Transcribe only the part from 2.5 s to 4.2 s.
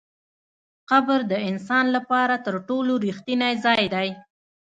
ټولو رښتینی ځای دی.